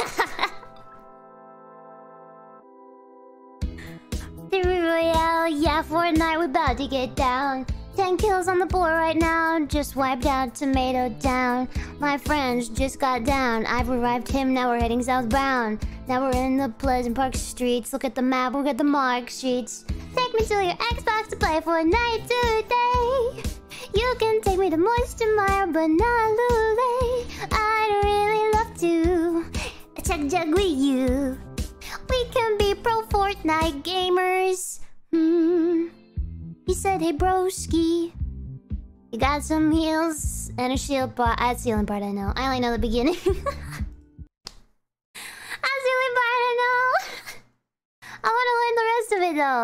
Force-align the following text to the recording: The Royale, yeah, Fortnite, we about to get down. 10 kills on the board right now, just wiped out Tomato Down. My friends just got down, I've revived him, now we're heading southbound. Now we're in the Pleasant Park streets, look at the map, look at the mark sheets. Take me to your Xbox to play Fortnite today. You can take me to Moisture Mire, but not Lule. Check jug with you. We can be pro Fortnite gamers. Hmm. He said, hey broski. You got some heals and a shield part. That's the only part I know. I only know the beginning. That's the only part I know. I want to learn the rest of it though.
The 4.50 4.62
Royale, 4.62 5.46
yeah, 5.46 5.80
Fortnite, 5.80 6.40
we 6.40 6.46
about 6.46 6.76
to 6.78 6.88
get 6.88 7.14
down. 7.14 7.64
10 7.96 8.16
kills 8.16 8.48
on 8.48 8.58
the 8.58 8.66
board 8.66 8.90
right 8.90 9.16
now, 9.16 9.64
just 9.66 9.94
wiped 9.94 10.26
out 10.26 10.56
Tomato 10.56 11.08
Down. 11.20 11.68
My 12.00 12.18
friends 12.18 12.68
just 12.68 12.98
got 12.98 13.22
down, 13.24 13.64
I've 13.66 13.88
revived 13.88 14.26
him, 14.26 14.52
now 14.52 14.70
we're 14.70 14.80
heading 14.80 15.04
southbound. 15.04 15.86
Now 16.08 16.22
we're 16.22 16.44
in 16.44 16.56
the 16.56 16.68
Pleasant 16.68 17.14
Park 17.14 17.36
streets, 17.36 17.92
look 17.92 18.04
at 18.04 18.16
the 18.16 18.22
map, 18.22 18.54
look 18.54 18.66
at 18.66 18.78
the 18.78 18.84
mark 18.84 19.30
sheets. 19.30 19.84
Take 20.16 20.34
me 20.34 20.44
to 20.46 20.54
your 20.54 20.74
Xbox 20.74 21.28
to 21.28 21.36
play 21.36 21.60
Fortnite 21.60 22.22
today. 22.22 23.50
You 23.94 24.14
can 24.18 24.40
take 24.40 24.58
me 24.58 24.70
to 24.70 24.76
Moisture 24.76 25.36
Mire, 25.36 25.66
but 25.68 25.86
not 25.86 26.38
Lule. 26.38 26.99
Check 30.10 30.26
jug 30.26 30.50
with 30.50 30.76
you. 30.76 31.38
We 32.10 32.24
can 32.34 32.58
be 32.58 32.74
pro 32.74 33.02
Fortnite 33.02 33.82
gamers. 33.86 34.80
Hmm. 35.12 35.86
He 36.66 36.74
said, 36.74 37.00
hey 37.00 37.12
broski. 37.12 38.10
You 39.12 39.18
got 39.18 39.44
some 39.44 39.70
heals 39.70 40.50
and 40.58 40.72
a 40.72 40.76
shield 40.76 41.14
part. 41.14 41.38
That's 41.38 41.62
the 41.62 41.74
only 41.74 41.86
part 41.86 42.02
I 42.02 42.10
know. 42.10 42.32
I 42.34 42.46
only 42.46 42.58
know 42.58 42.72
the 42.72 42.78
beginning. 42.78 43.14
That's 43.14 43.24
the 45.86 45.92
only 45.94 46.12
part 46.18 46.40
I 46.42 46.54
know. 46.60 46.82
I 48.24 48.28
want 48.34 48.46
to 48.50 48.54
learn 48.58 48.74
the 48.78 48.86
rest 48.90 49.10
of 49.14 49.20
it 49.30 49.34
though. 49.38 49.58